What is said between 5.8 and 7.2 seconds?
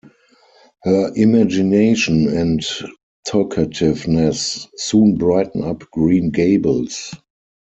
Green Gables.